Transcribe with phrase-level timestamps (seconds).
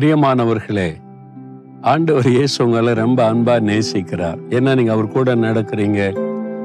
[0.00, 0.94] பிரியமானவர்களே
[1.80, 4.38] ஆண்டவர் இயேசு உங்களை ரொம்ப அன்பா நேசிக்கிறார்.
[4.50, 6.00] ஏன்னா நீங்க அவர் கூட நடக்கிறீங்க?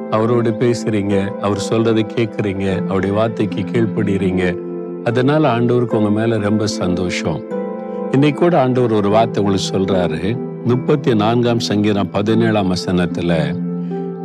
[0.10, 4.58] அவரோடு பேசுறீங்க அவர் சொல்றதை கேட்குறீங்க அவருடைய வார்த்தைக்கு கீழ்ப்படுகிறீங்க
[5.04, 7.42] அதனால ஆண்டவருக்கு உங்க மேல ரொம்ப சந்தோஷம்.
[8.12, 10.38] இன்னைக்கு கூட ஆண்டவர் ஒரு வார்த்தை உங்களுக்கு சொல்றாரு.
[10.66, 13.56] முப்பத்தி நான்காம் சங்கீதம் பதினேழாம் வசனத்துல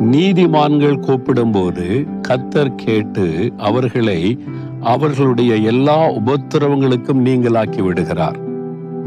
[0.01, 4.43] நீதிமான்கள் கூப்பிடும்போது கத்தர் கேட்டு அவர்களை
[4.81, 8.44] அவர்களுடைய எல்லா உபத்திரவங்களுக்கும் நீங்களாக்கி விடுகிறார்.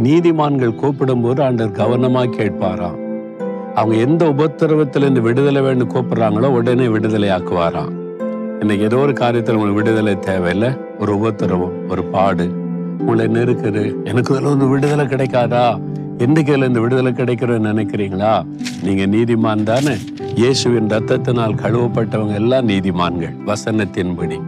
[0.02, 2.98] நீதிமான்கள் கூப்பிடும்போது ஆண்டர் கவனமா கேட்பாராம்.
[3.74, 7.90] அவங்க எந்த உபத்திரவத்திலிருந்து விடுதலை வேண்டும் கூப்பிடுறாங்களோ உடனே விடுதலை ஆக்குவாராம்.
[8.60, 10.68] இன்னைக்கு ஏதோ ஒரு காரியத்தில் உங்களுக்கு விடுதலை தேவையில்லை.
[10.98, 12.48] ஒரு உபத்திரவம் ஒரு பாடு.
[12.98, 14.04] உங்களை நெருக்குது.
[14.04, 15.80] எனக்கு இதில் வந்து விடுதலை கிடைக்காதா?
[16.18, 18.42] என்னைக்கு இந்த விடுதலை கிடைக்கிறன்னு நினைக்கிறீங்களா?
[18.82, 19.96] நீங்க நீதிமான் தானே.
[20.34, 23.37] இயேசுவின் ரத்தத்தினால் கழுவப்பட்டவங்க எல்லாம் நீதிமான்கள்.
[23.46, 24.40] வசனத்தின்படி.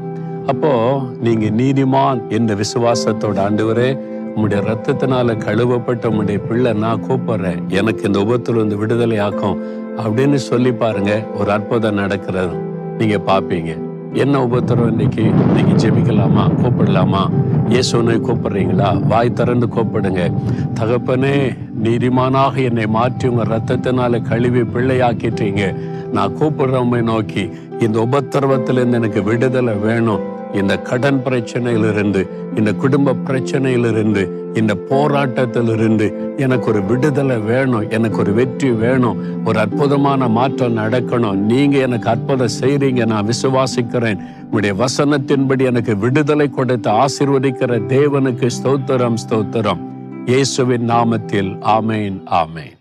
[0.47, 3.99] அப்போ நீங்க நீதிமான் என்ற விசுவாசத்தோட ஆண்டவரே
[4.37, 7.67] உம்முடைய ரத்தத்தினால கழுவப்பட்ட உம்முடைய பிள்ளை நான் கூப்பிடுறேன்.
[7.69, 9.63] எனக்கு இந்த உபத்துல இருந்து விடுதலை ஆக்கும்
[9.97, 11.27] அப்படின்னு சொல்லி பாருங்க.
[11.39, 12.55] ஒரு அற்புதம் நடக்கிறது.
[12.99, 15.23] நீங்க பாப்பீங்க என்ன உபத்திரம் இன்னைக்கு?
[15.23, 16.51] நீங்க ஜெபிக்கலாமா?
[16.63, 17.31] கூப்பிடலாமா?
[17.69, 19.07] இயேசுனை கூப்பிடுறீங்களா?
[19.07, 20.33] வாய் திறந்து கூப்பிடுங்க.
[20.81, 25.75] தகப்பனே நீதிமானாக என்னை மாற்றி உங்க ரத்தத்தினால கழுவி பிள்ளையாக்கிட்டீங்க.
[26.13, 30.39] நான் கூப்பிடுறவங்க நோக்கி இந்த உபத்திரவத்திலிருந்து எனக்கு விடுதலை வேணும்.
[30.55, 32.23] இந்த கடன் பிரச்சனையிலிருந்து
[32.57, 34.23] இந்த குடும்ப பிரச்சனையிலிருந்து
[34.55, 41.41] இந்த போராட்டத்திலிருந்து எனக்கு ஒரு விடுதலை வேணும் எனக்கு ஒரு வெற்றி வேணும் ஒரு அற்புதமான மாற்றம் நடக்கணும்.
[41.53, 44.21] நீங்க எனக்கு அற்புதம் செய்றீங்க நான் விசுவாசிக்கிறேன்.
[44.51, 49.83] உடைய வசனத்தின்படி எனக்கு விடுதலை கொடுத்து ஆசிர்வதிக்கிற தேவனுக்கு ஸ்தோத்திரம் ஸ்தோத்திரம்.
[50.27, 52.80] இயேசுவின் நாமத்தில் ஆமேன் ஆமேன்.